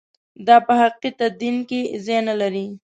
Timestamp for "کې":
1.69-1.79